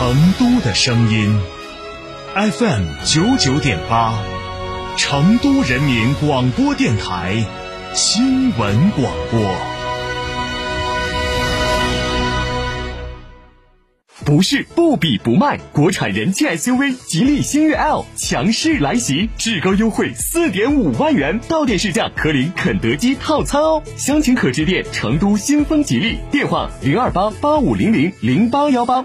[0.00, 1.38] 成都的声音
[2.34, 4.14] ，FM 九九点八，
[4.96, 7.44] 成都人民广播电台
[7.92, 9.54] 新闻广播。
[14.24, 23.82] 不是不比不卖，国产人气 SUV 吉利星越 L 强势来袭，至高优惠四点五万元，到店试驾可领肯德基套餐哦。
[23.98, 29.04] 详情可致电成都新风吉利，电话零二八八五零零零八幺八。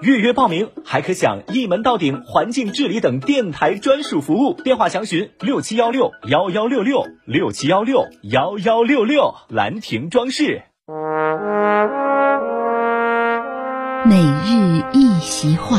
[0.00, 9.34] 预约报名还可享一门到顶环境治理等电台专属服务，电话详询六七幺六幺幺六六六七幺六幺幺六六。
[9.48, 10.62] 兰亭装饰。
[14.06, 15.78] 每日一席话，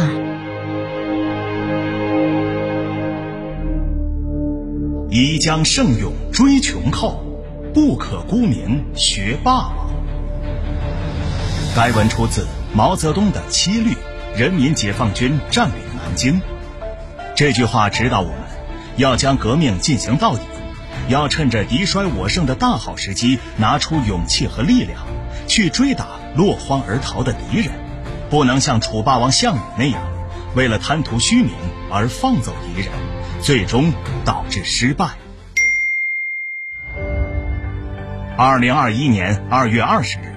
[5.10, 7.24] 宜将胜勇追穷寇，
[7.74, 9.90] 不可沽名学霸王。
[11.76, 13.96] 该文出自毛泽东的七律。
[14.36, 16.40] 人民解放军占领南京，
[17.36, 18.38] 这句话指导我们
[18.96, 20.44] 要将革命进行到底，
[21.10, 25.02] 要趁着敌衰我胜的大好时机，拿出勇气和力量，
[25.48, 27.72] 去追打落荒而逃的敌人，
[28.30, 30.00] 不能像楚霸王项羽那样，
[30.56, 31.52] 为了贪图虚名
[31.92, 32.90] 而放走敌人，
[33.42, 33.92] 最终
[34.24, 35.10] 导致失败。
[38.38, 40.36] 二零二一年二月二十日，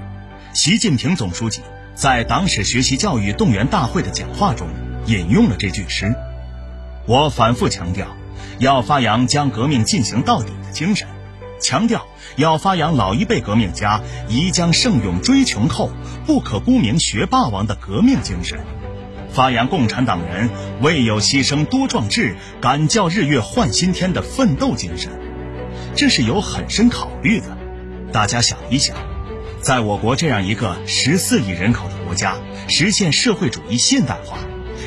[0.54, 1.60] 习近平总书记。
[2.02, 4.66] 在党史学习教育动员大会的讲话中，
[5.06, 6.12] 引用了这句诗。
[7.06, 8.08] 我反复强调，
[8.58, 11.06] 要发扬将革命进行到底的精神，
[11.60, 12.04] 强调
[12.34, 15.92] 要发扬老一辈革命家“宜将胜勇追穷寇，
[16.26, 18.58] 不可沽名学霸王”的革命精神，
[19.32, 20.50] 发扬共产党人
[20.82, 25.12] “为有牺牲多壮志，敢叫日月换新天”的奋斗精神。
[25.94, 27.56] 这是有很深考虑的。
[28.12, 28.96] 大家想一想。
[29.62, 32.34] 在我国这样一个十四亿人口的国家，
[32.68, 34.38] 实现社会主义现代化，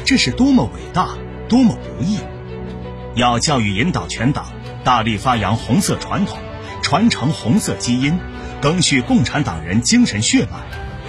[0.04, 2.20] 这是多么伟大，多么不易！
[3.16, 4.48] 要教育引导全党，
[4.84, 6.40] 大力发扬红色传统，
[6.82, 8.20] 传承红色基因，
[8.62, 10.58] 赓续共产党人精神血脉，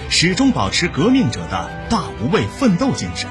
[0.09, 3.29] 始终保持革命者的大无畏奋斗精神，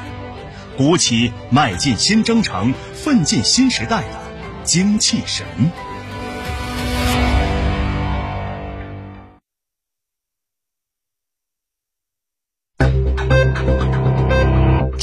[0.77, 5.47] 鼓起迈进新征程、奋进新时代的精气神。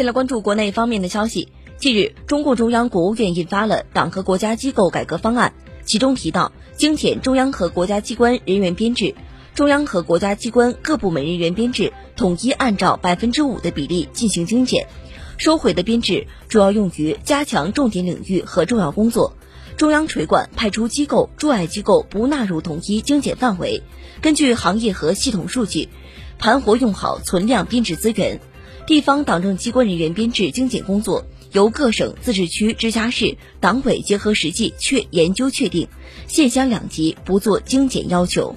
[0.00, 1.52] 先来关注国内方面的消息。
[1.76, 5.52] 近日，中共中央、国务院印发了《党和国家机构改革方案》，
[5.84, 9.14] 其中提到精简中央和国家机关人员编制，
[9.54, 14.88] 中央和国家机关各部门人员编制统一按照百分之五的比例进行精简，
[15.36, 19.36] 收回的编制主要用于加强重点领域和重要工作。
[19.76, 23.82] 中央垂管派出机构驻外机构不纳入统一精简范围，
[24.22, 25.90] 根据行业和系统数据，
[26.38, 28.40] 盘活用好存量编制资源。
[28.86, 35.88] 地方党政机关人员编制精简工作由各省、自治区、直辖市党委结合实际确研究确定，
[36.26, 38.56] 县乡两级不做精简要求。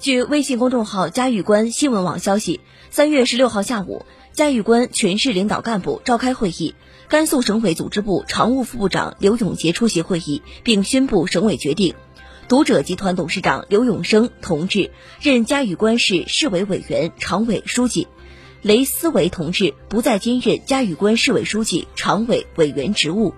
[0.00, 2.60] 据微信公众号“嘉峪关新闻网”消息，
[2.90, 6.74] 三月十六号下午，嘉峪关全市领导干部召开会议。
[7.08, 11.94] 甘肃省委组织部常务副部长刘永杰出席会议，并宣布省委决定：
[12.48, 14.90] 读者集团董事长刘永生同志
[15.20, 18.06] 任嘉峪关市市委委员、常委、书记；
[18.62, 23.34] 雷思维同志不再兼任嘉峪关市委书记、常委、委员职务。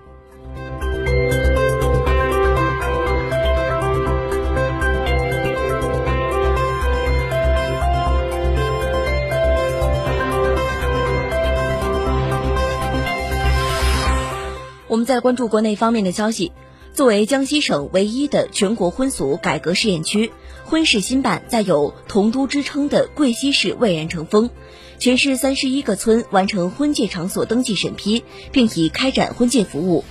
[14.95, 16.53] 我们在关注国内方面的消息。
[16.93, 20.31] 作为江西省唯一的全国婚俗改革试验区，
[20.63, 24.49] 婚事新办在有“同都”之称的贵溪市蔚然成风，
[24.97, 30.05] 全市三十一个村完成婚介场所登记审批，并已开展婚介服务。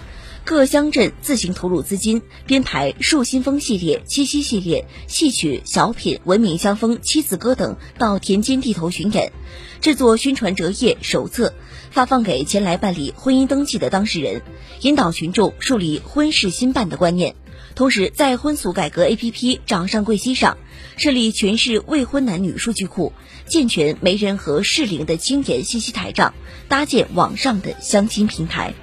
[0.44, 9.32] 各乡镇自行投入资金，编排“树新风”系列、七夕系列、戏曲、小品、文明乡风、七字歌等到田间地头巡演，
[9.81, 11.55] 制作宣传折页、手册，
[11.91, 14.43] 发放给前来办理婚姻登记的当事人，
[14.82, 17.35] 引导群众树立婚事新办的观念。
[17.75, 20.58] 同时，在婚俗改革 APP“ 掌上贵溪”上
[20.99, 23.14] 设立全市未婚男女数据库，
[23.46, 26.35] 健全媒人和适龄的青年信息台账，
[26.69, 28.75] 搭建网上的相亲平台。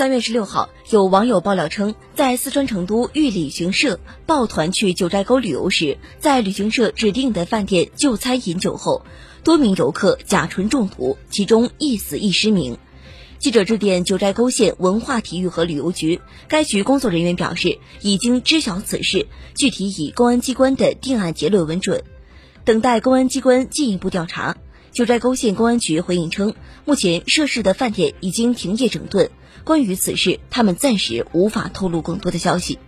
[0.00, 9.04] 三月十六号，有网友爆料称，在四川成都遇旅行社抱团去九寨沟旅游时，在旅行社指定的饭店就餐饮酒后，
[9.44, 12.78] 多名游客甲醇中毒，其中一死一失明。
[13.38, 22.02] 记者致电九寨沟县文化体育和旅游局，该局工作人员表示，已经知晓此事，具体以公安机关的定案结论为准，
[22.64, 24.56] 等待公安机关进一步调查。
[24.92, 26.54] 九寨沟县公安局回应称，
[26.84, 29.30] 目前涉事的饭店已经停业整顿。
[29.62, 32.78] 关于此事，他们暂时无法透露更多的消息。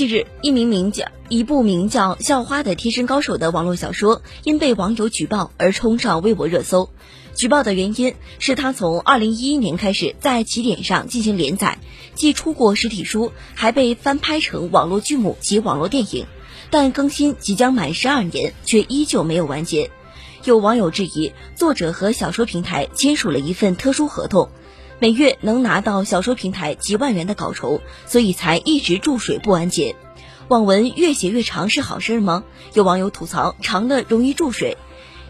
[0.00, 6.88] 近日，一名名叫一部名叫《校花的贴身高手》的网络小说，因被网友举报而冲上微博热搜。
[7.34, 11.76] 举报的原因是他从二零一一年开始在起点上进行连载，
[12.14, 16.24] 既出过实体书，还被翻拍成网络剧目及网络电影，
[16.70, 19.90] 但更新即将满十二年，却依旧没有完结。
[20.44, 24.48] 有网友质疑，作者和小说平台签署了一份特殊合同，
[25.02, 29.96] 每月能拿到小说平台几万元的稿酬，所以才一直注水不完结。
[30.48, 32.44] 网文越写越长是好事吗？
[32.74, 34.76] 有网友吐槽，长了容易注水。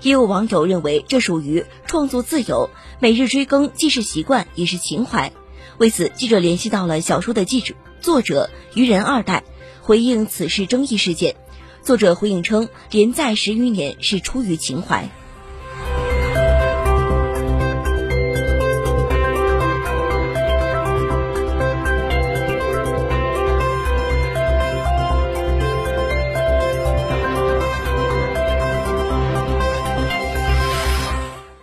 [0.03, 2.69] 也有网友认为这属于创作自由，
[2.99, 5.31] 每日追更既是习惯也是情怀。
[5.79, 9.45] 为此，记者联系到了小说的记者作者愚人二代，
[9.83, 11.37] 回应此事争议事件。
[11.85, 15.09] 作者回应称，连载十余年是出于情怀。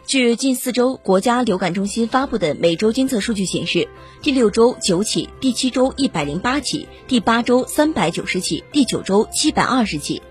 [0.07, 3.89] 据近四周国家流感中心发布的每周监测数据显示，
[4.21, 10.21] 第六周九起，第七周一百零八起，第八周三百九十起，第九周七百二十起。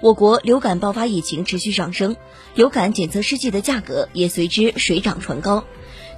[0.00, 2.16] 我国流感爆发疫情持续上升，
[2.56, 5.62] 流感检测试剂的价格也随之水涨船高。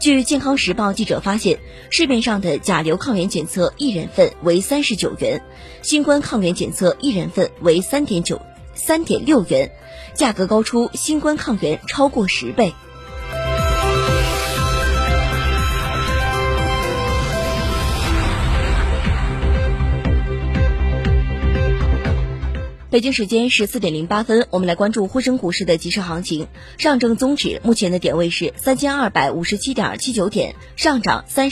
[0.00, 1.60] 据健康时报记者发现，
[1.90, 5.44] 市面上的甲流抗原检测一人份为三十九元，
[5.82, 8.40] 新冠抗原检测一人份为三点九
[8.74, 9.70] 三点六元，
[10.14, 12.72] 价格高出新冠抗原超过十倍。
[22.92, 26.46] 北京时间十四点零八分，我们来关注沪深股市的即时行情。
[26.76, 31.50] 上证综指目前的点位是三千二百五十七点七九点，上涨三十。